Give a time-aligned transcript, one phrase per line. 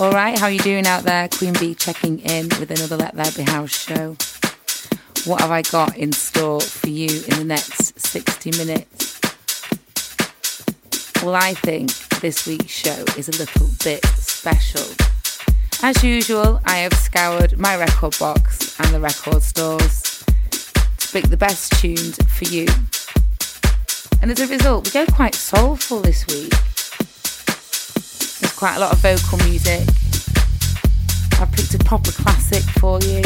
[0.00, 1.28] All right, how are you doing out there?
[1.28, 4.16] Queen B checking in with another Let There Be House show.
[5.24, 9.18] What have I got in store for you in the next 60 minutes?
[11.20, 14.84] Well, I think this week's show is a little bit special.
[15.82, 20.24] As usual, I have scoured my record box and the record stores
[20.98, 22.68] to pick the best tunes for you.
[24.22, 26.54] And as a result, we go quite soulful this week
[28.58, 29.86] quite a lot of vocal music.
[31.40, 33.22] I've picked a proper classic for you.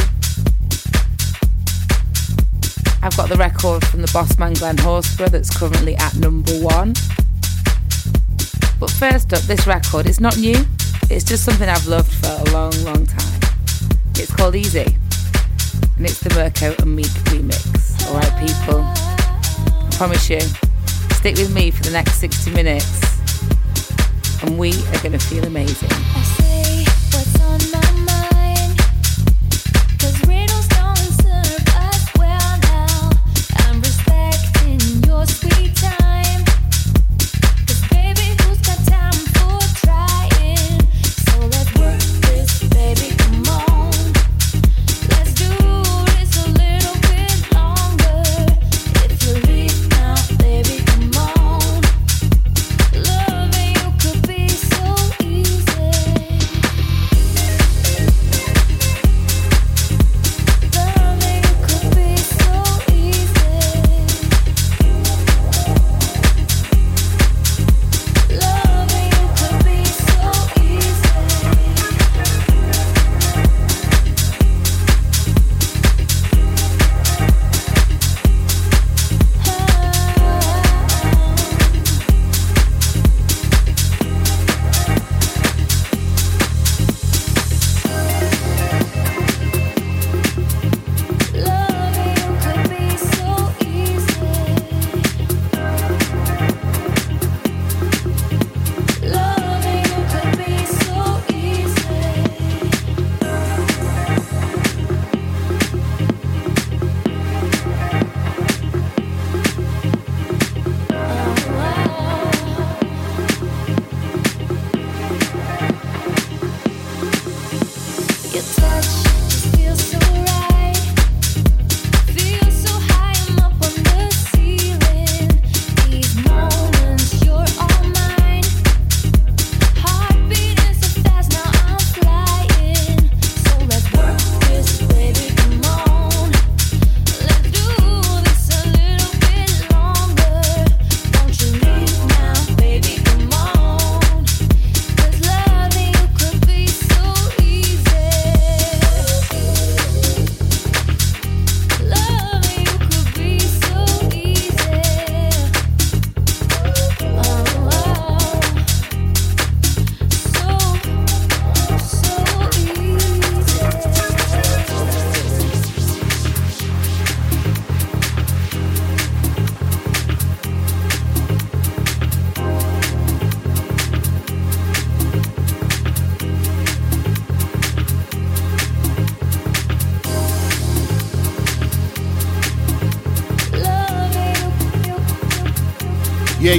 [3.02, 6.92] I've got the record from the boss man Glen Horsborough that's currently at number one.
[8.78, 10.66] But first up, this record is not new,
[11.08, 13.40] it's just something I've loved for a long, long time.
[14.16, 14.84] It's called Easy,
[15.96, 18.06] and it's the Mirko and Meex remix.
[18.06, 20.40] Alright, people, I promise you,
[21.16, 23.01] stick with me for the next 60 minutes
[24.42, 26.31] and we are going to feel amazing.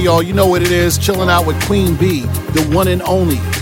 [0.04, 0.22] Y'all.
[0.22, 0.98] You know what it is.
[0.98, 2.20] Chilling out with Queen B,
[2.52, 3.53] the one and only.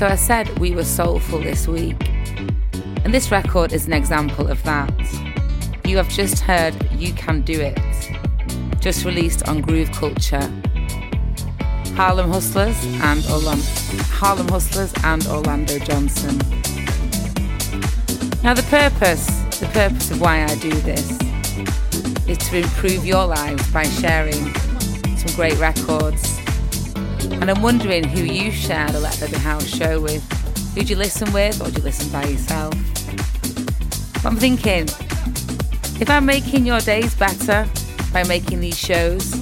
[0.00, 2.08] So I said we were soulful this week.
[3.04, 4.90] And this record is an example of that.
[5.84, 7.78] You have just heard You Can Do It,
[8.80, 10.50] just released on Groove Culture.
[11.96, 13.62] Harlem Hustlers and Orlando,
[14.08, 16.38] Harlem Hustlers and Orlando Johnson.
[18.42, 19.26] Now the purpose,
[19.58, 21.10] the purpose of why I do this
[22.26, 24.54] is to improve your lives by sharing
[25.18, 26.29] some great records.
[27.40, 30.22] And I'm wondering who you share the Let There Be House show with.
[30.74, 32.74] Who do you listen with or do you listen by yourself?
[34.26, 34.82] I'm thinking,
[35.98, 37.66] if I'm making your days better
[38.12, 39.34] by making these shows,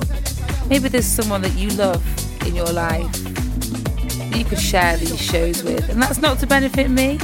[0.68, 2.00] maybe there's someone that you love
[2.46, 5.88] in your life that you could share these shows with.
[5.88, 7.18] And that's not to benefit me,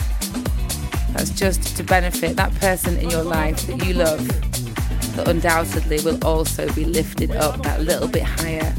[1.12, 4.26] that's just to benefit that person in your life that you love
[5.14, 8.74] that undoubtedly will also be lifted up that little bit higher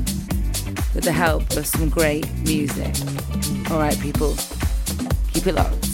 [0.95, 2.95] with the help of some great music.
[3.69, 4.33] All right, people,
[5.33, 5.84] keep it locked.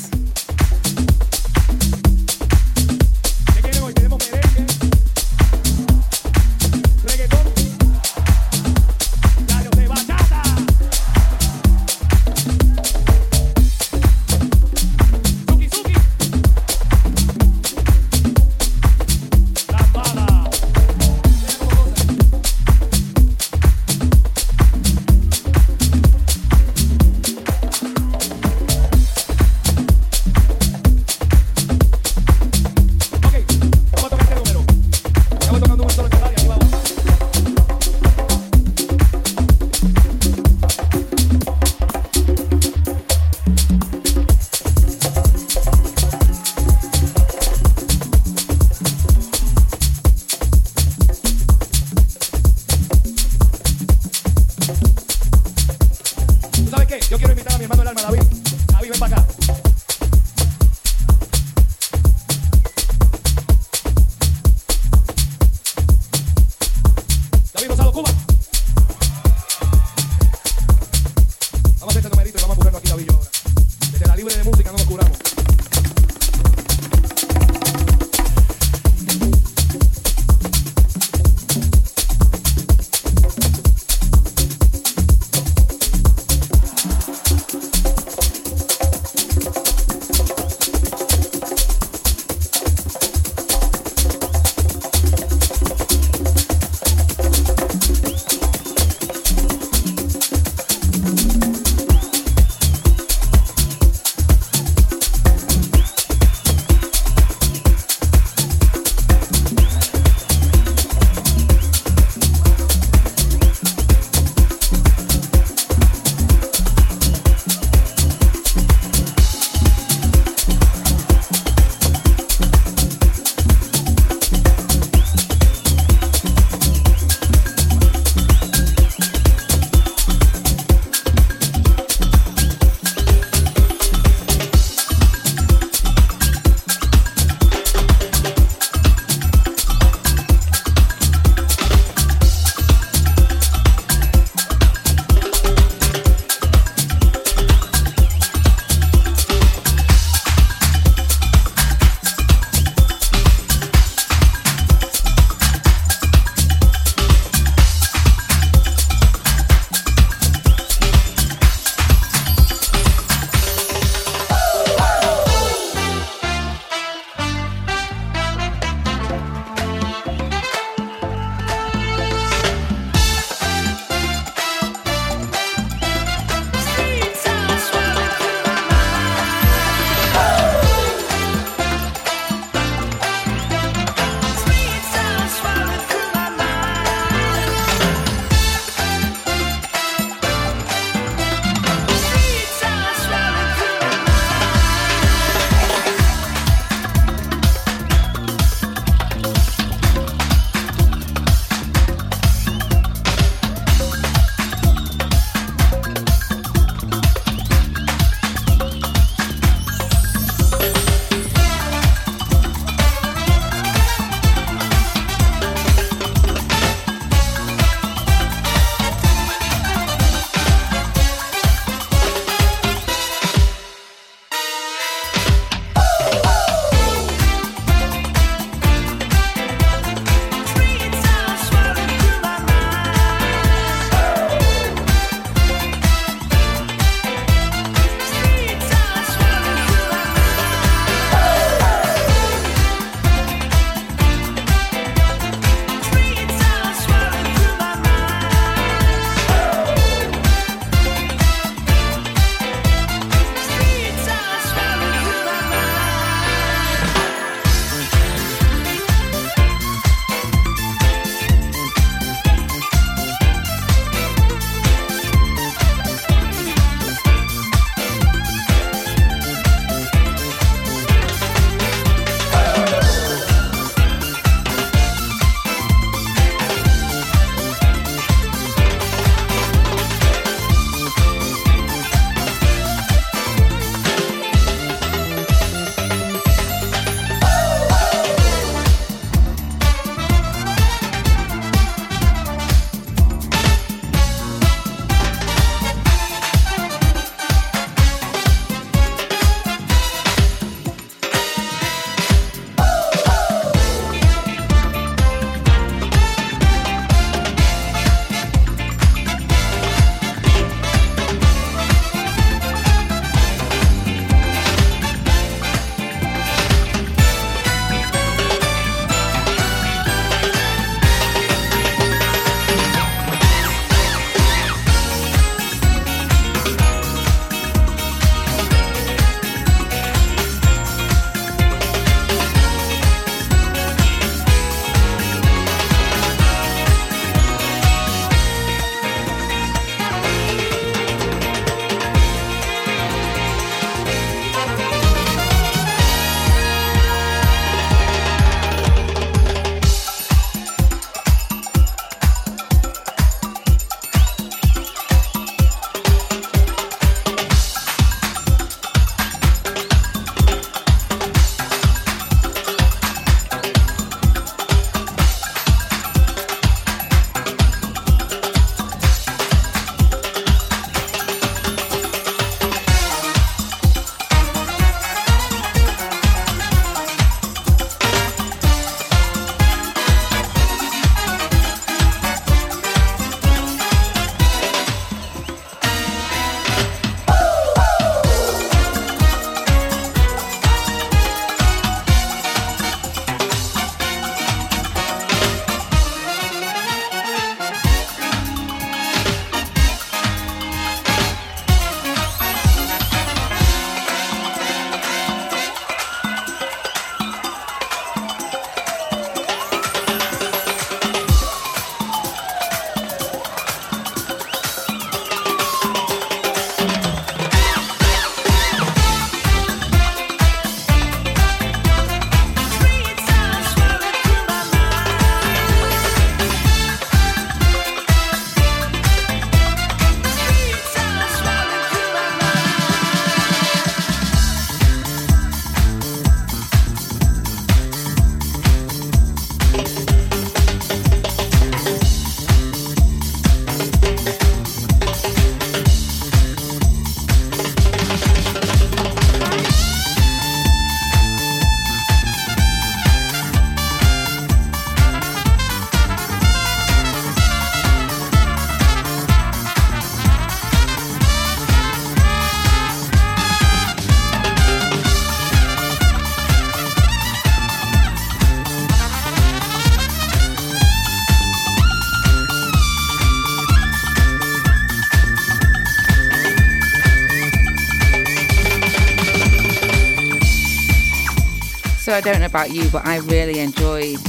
[482.01, 483.99] I don't know about you, but I really enjoyed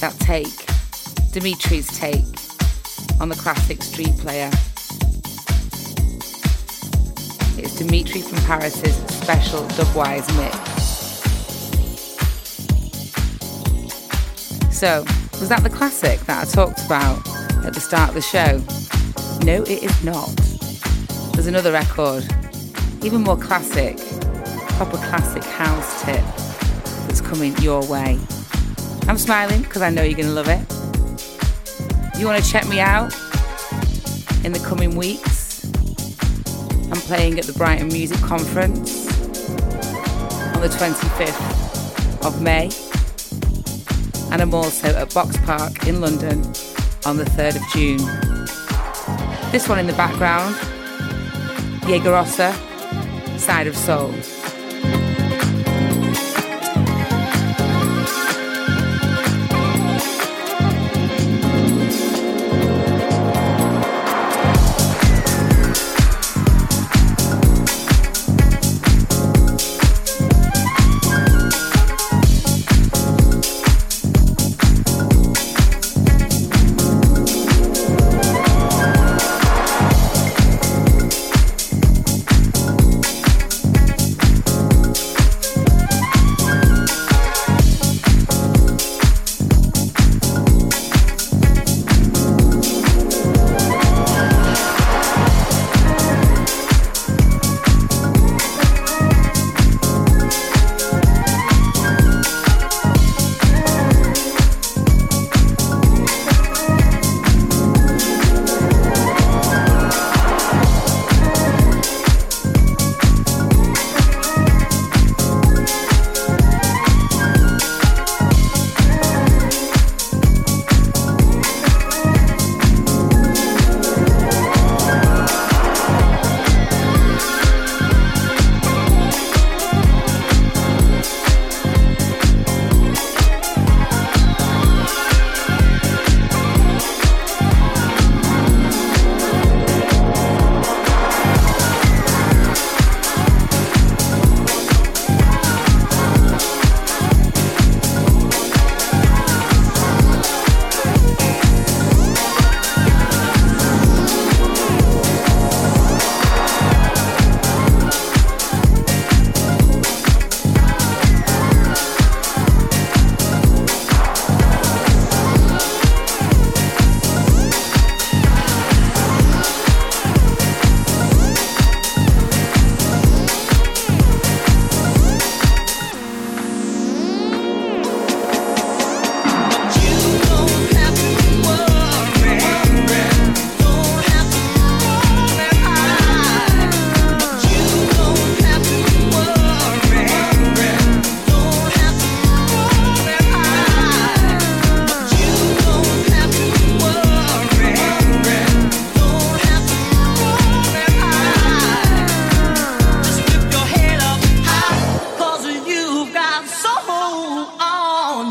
[0.00, 0.64] that take,
[1.32, 2.24] Dimitri's take
[3.20, 4.50] on the classic street player.
[7.58, 10.56] It's Dimitri from Paris's special Dubwize mix.
[14.74, 15.04] So,
[15.40, 17.18] was that the classic that I talked about
[17.66, 18.62] at the start of the show?
[19.44, 20.34] No, it is not.
[21.34, 22.24] There's another record,
[23.02, 23.98] even more classic,
[24.78, 26.24] proper classic house tip
[27.30, 28.18] coming your way.
[29.06, 32.18] I'm smiling because I know you're going to love it.
[32.18, 33.14] You want to check me out
[34.44, 35.64] in the coming weeks?
[36.90, 39.06] I'm playing at the Brighton Music Conference
[40.56, 42.68] on the 25th of May.
[44.32, 46.40] And I'm also at Box Park in London
[47.06, 47.98] on the 3rd of June.
[49.52, 50.56] This one in the background,
[51.82, 52.52] Jaegerossa,
[53.38, 54.39] Side of Soul.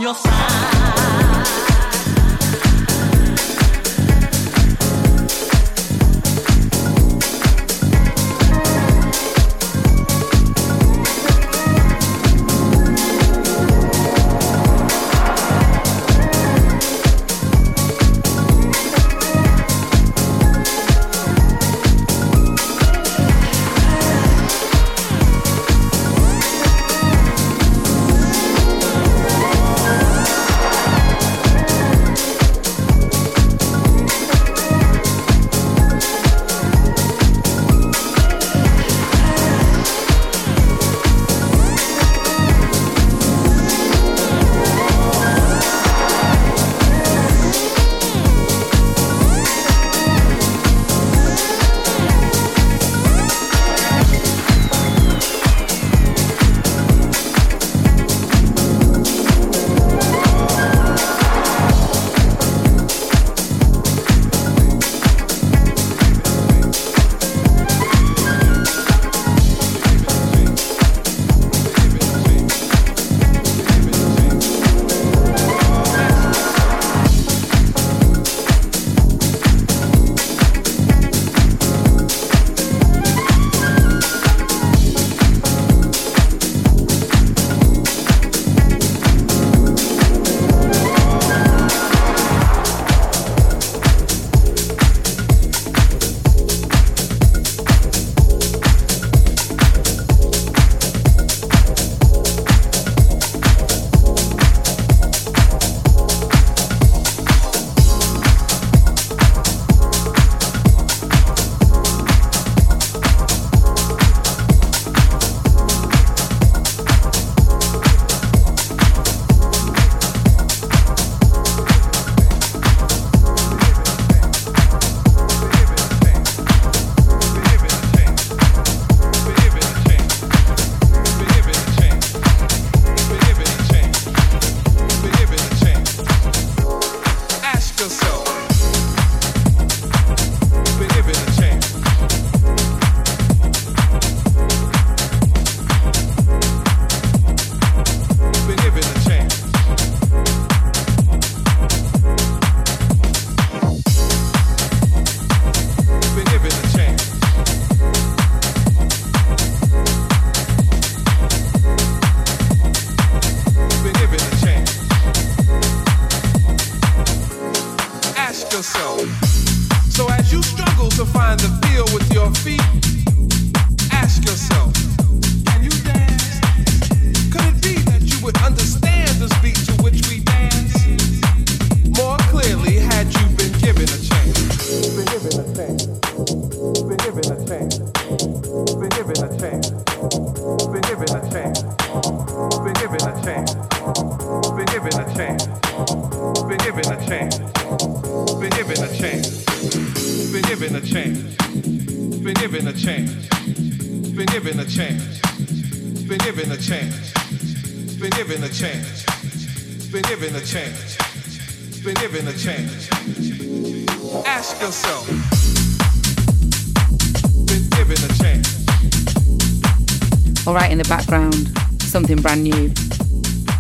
[0.10, 0.79] I'll find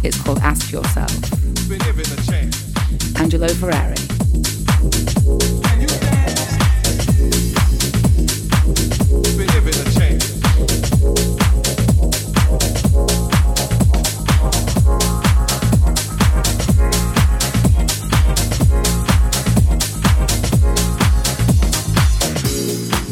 [0.02, 1.12] It's called Ask Yourself.
[3.20, 3.98] Angelo Ferreri.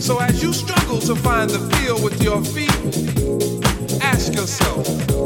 [0.02, 2.72] So as you struggle to find the feel with your feet,
[4.02, 5.17] ask yourself.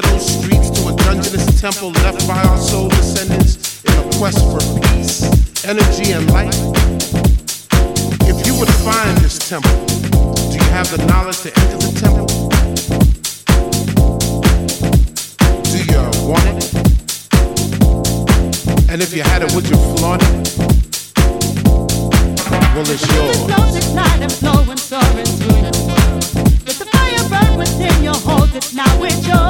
[0.00, 4.60] ghetto streets to a dungeonous temple left by our soul descendants in a quest for
[4.88, 5.22] peace,
[5.64, 6.54] energy, and light?
[8.24, 9.84] If you would find this temple,
[10.50, 12.26] do you have the knowledge to enter the temple?
[15.68, 16.64] Do you want it?
[18.90, 20.28] And if you had it, would you flaunt it?
[22.74, 23.36] Well, it's yours.
[23.36, 26.24] The flows at night and flowing, soaring through your world.
[26.66, 29.49] Let the fire burn within your hold it now it's yours.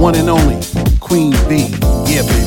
[0.00, 0.60] one and only
[1.00, 1.68] Queen B.
[2.06, 2.43] Yeah, baby,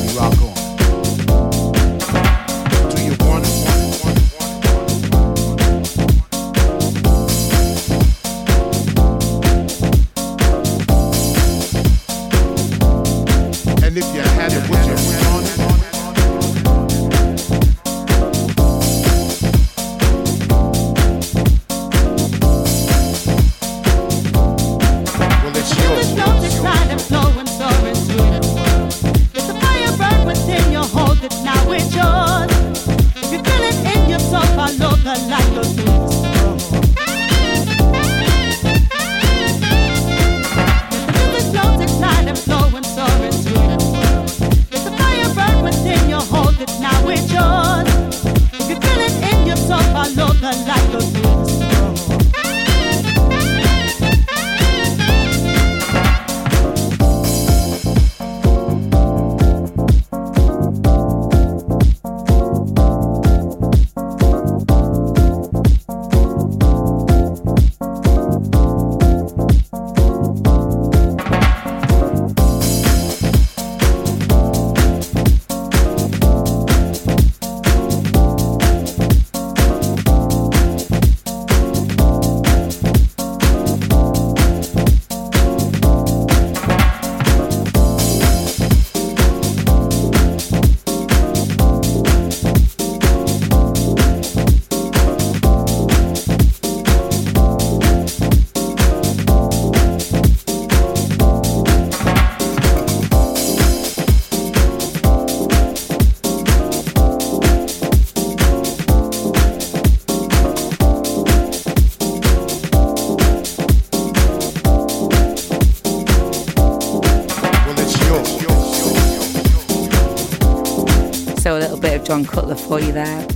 [122.08, 123.28] Jon Cutler for you there.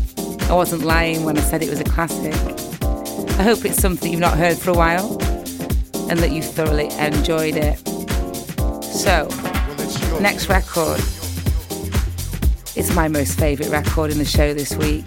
[0.48, 2.32] I wasn't lying when I said it was a classic.
[3.38, 5.12] I hope it's something you've not heard for a while
[6.08, 7.76] and that you thoroughly enjoyed it.
[8.82, 9.28] So,
[10.22, 11.00] next record
[12.74, 15.04] is my most favourite record in the show this week.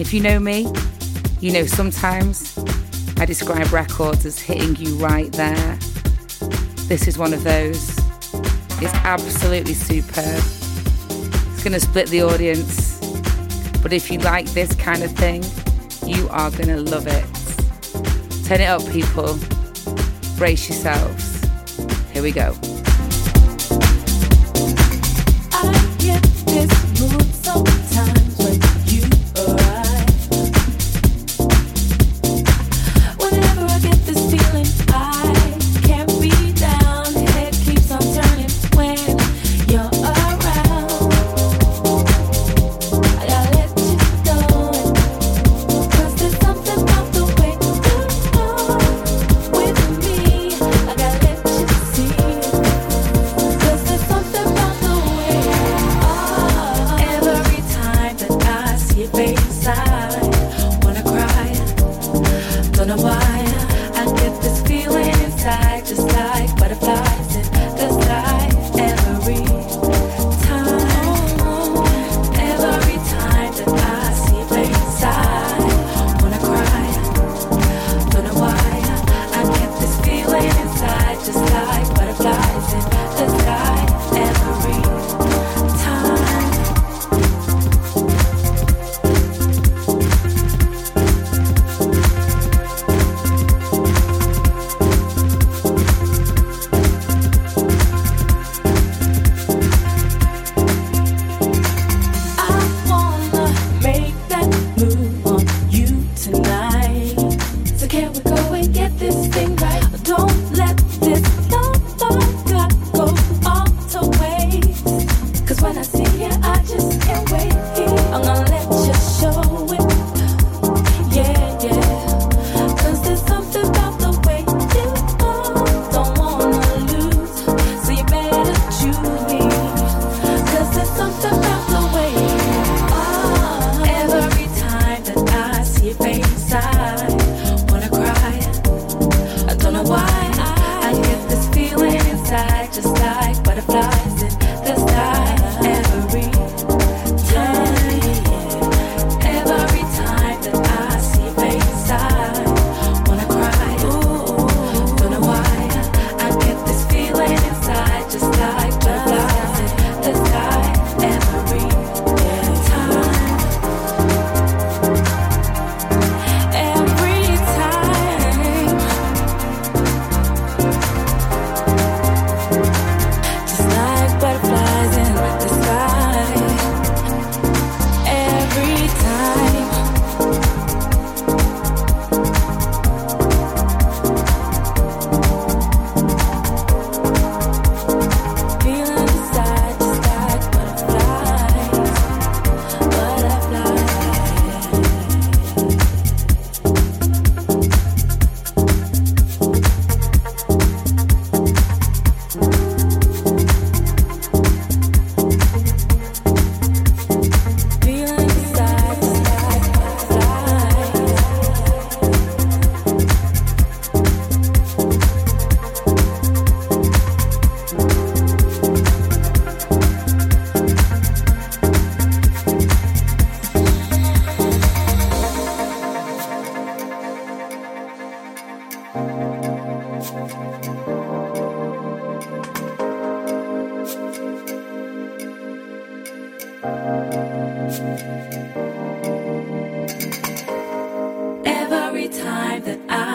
[0.00, 0.66] If you know me,
[1.38, 2.58] you know sometimes
[3.18, 5.78] I describe records as hitting you right there.
[6.88, 7.96] This is one of those.
[8.82, 10.42] It's absolutely superb
[11.64, 12.98] going to split the audience.
[13.82, 15.42] But if you like this kind of thing,
[16.06, 17.24] you are going to love it.
[18.46, 19.38] Turn it up, people.
[20.36, 21.40] Brace yourselves.
[22.12, 22.54] Here we go.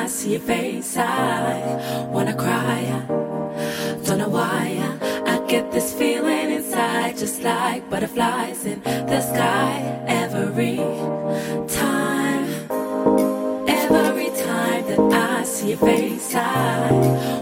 [0.09, 3.05] see your face, I wanna cry.
[4.03, 4.97] Don't know why.
[5.27, 10.03] I get this feeling inside, just like butterflies in the sky.
[10.07, 10.77] Every
[11.67, 12.45] time,
[13.67, 17.38] every time that I see your face, I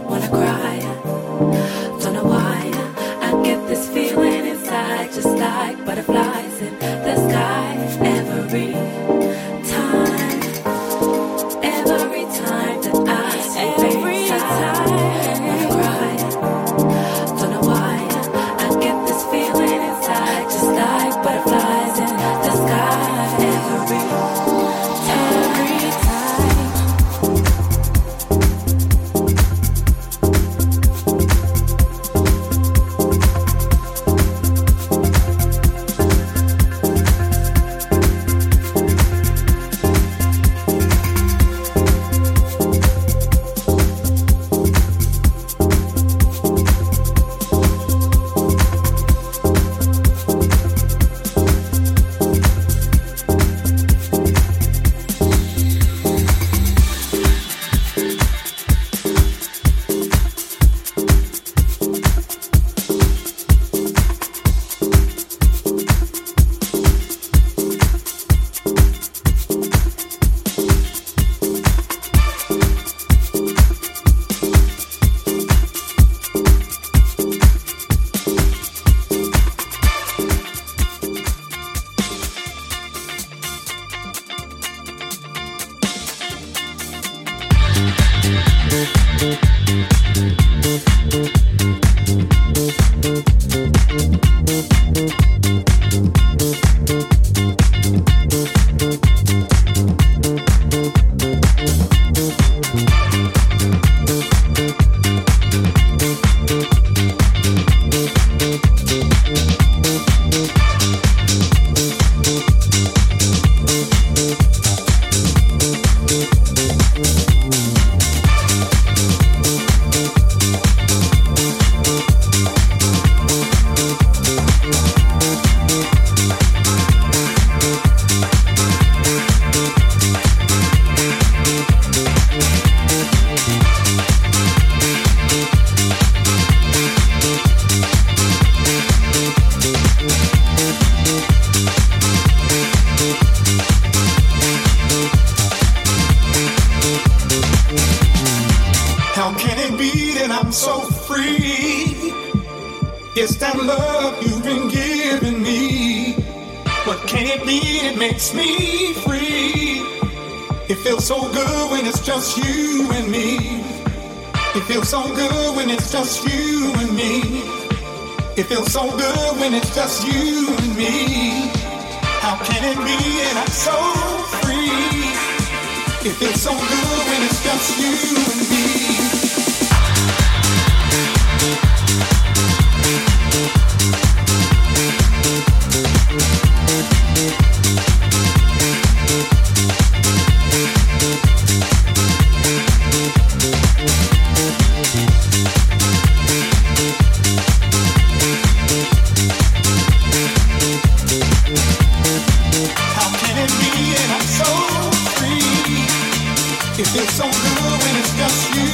[206.79, 208.67] It it's just you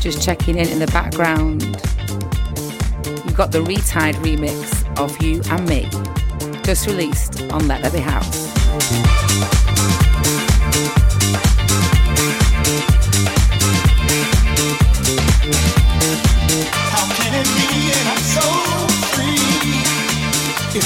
[0.00, 1.62] just checking in in the background.
[3.26, 5.86] You've got the Re-Tide remix of You and Me,
[6.62, 8.49] just released on Let There Be House.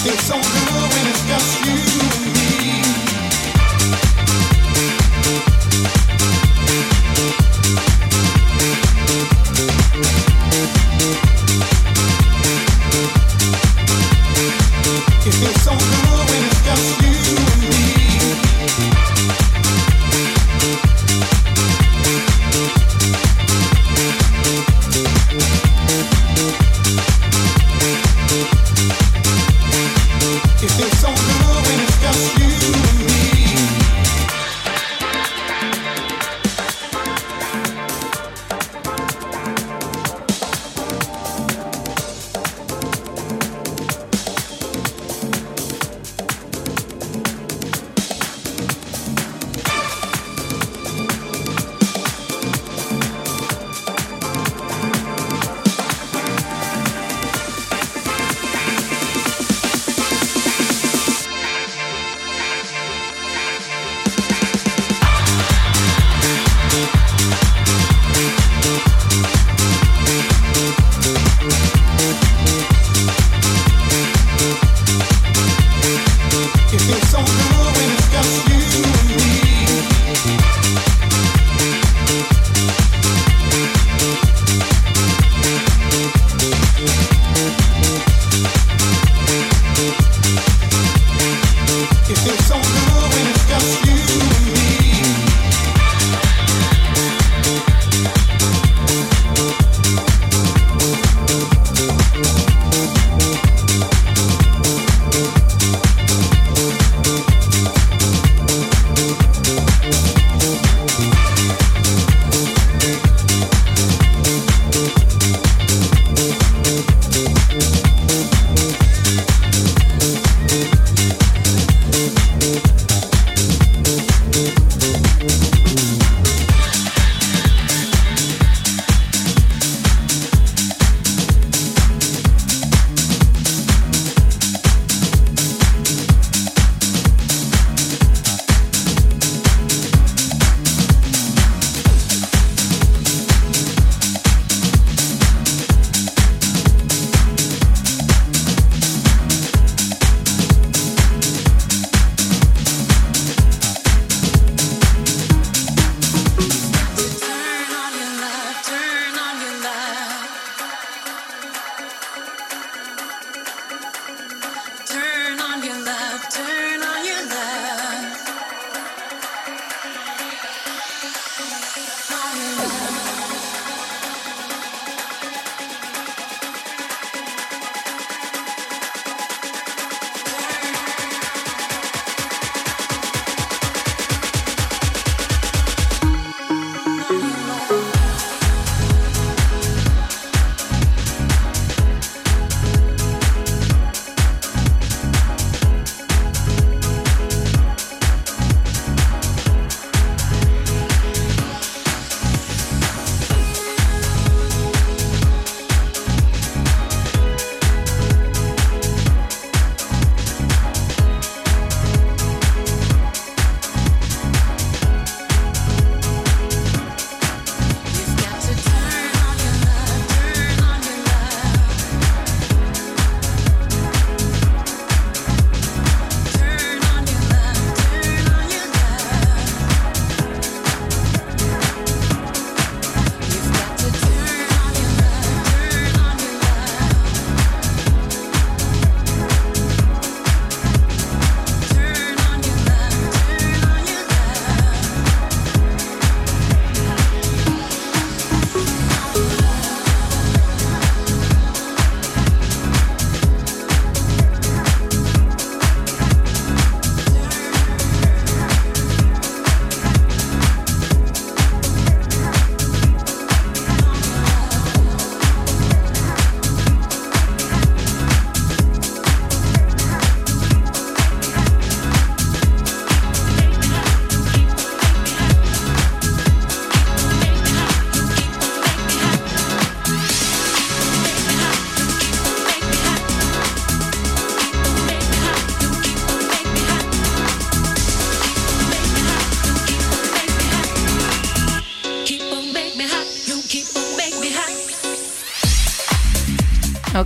[0.06, 0.63] It's only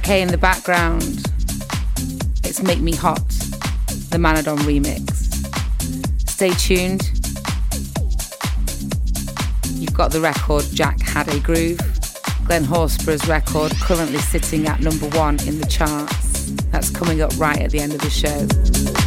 [0.08, 1.02] Okay, in the background,
[2.42, 3.28] it's Make Me Hot,
[4.08, 5.12] the Manodom remix.
[6.26, 7.02] Stay tuned.
[9.78, 11.78] You've got the record Jack Had a Groove,
[12.46, 16.52] Glen Horsborough's record currently sitting at number one in the charts.
[16.72, 18.97] That's coming up right at the end of the show.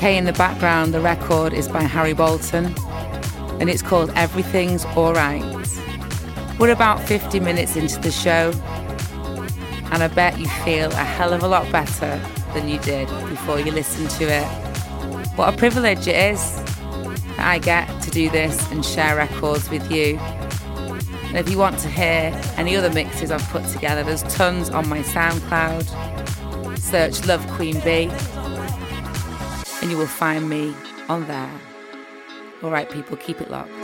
[0.00, 2.74] Okay, in the background, the record is by Harry Bolton
[3.60, 5.44] and it's called Everything's Alright.
[6.58, 8.50] We're about 50 minutes into the show
[9.92, 12.18] and I bet you feel a hell of a lot better
[12.54, 14.46] than you did before you listened to it.
[15.36, 16.56] What a privilege it is
[17.36, 20.16] that I get to do this and share records with you.
[20.16, 24.88] And if you want to hear any other mixes I've put together, there's tons on
[24.88, 26.78] my SoundCloud.
[26.78, 28.10] Search Love Queen B
[29.90, 30.74] you will find me
[31.08, 31.50] on there.
[32.62, 33.79] All right, people, keep it locked.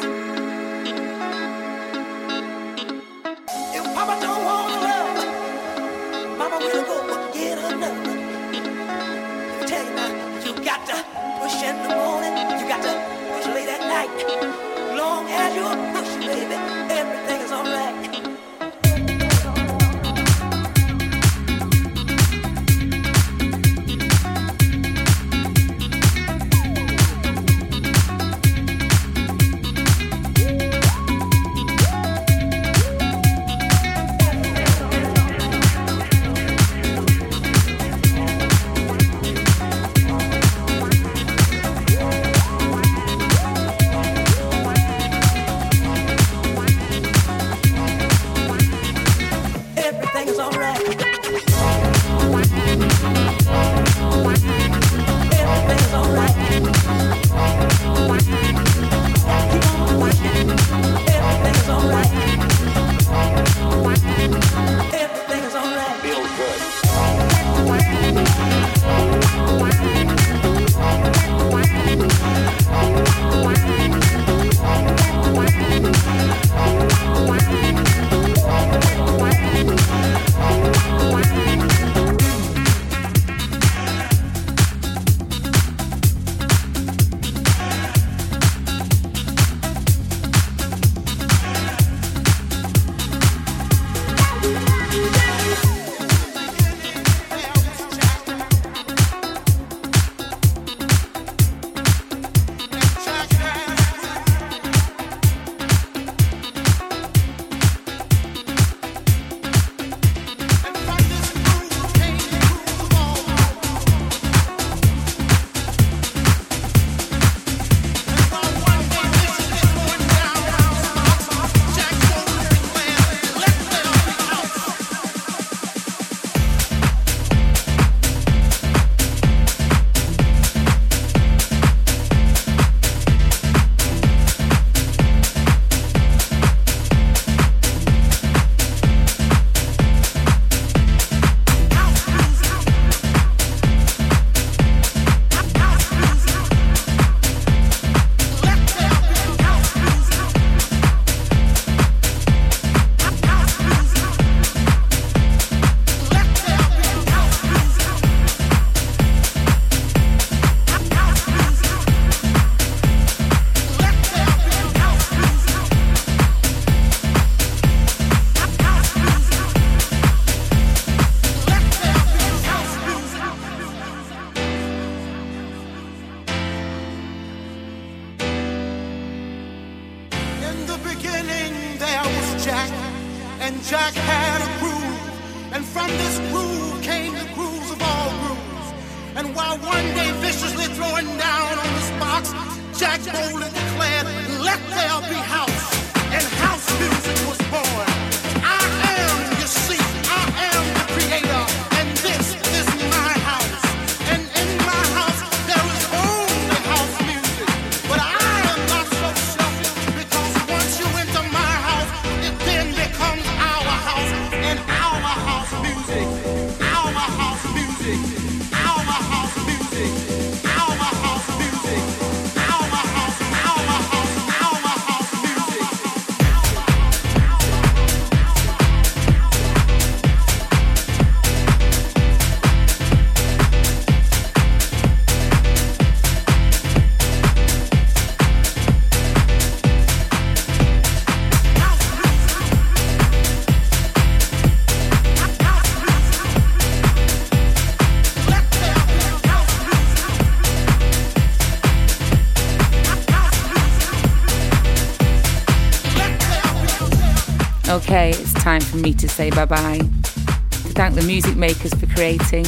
[258.77, 259.79] For me to say bye bye.
[259.79, 262.47] To thank the music makers for creating,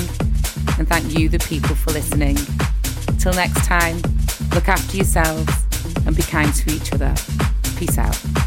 [0.79, 2.37] and thank you, the people, for listening.
[3.19, 3.97] Till next time,
[4.55, 5.53] look after yourselves
[6.07, 7.15] and be kind to each other.
[7.77, 8.38] Peace out.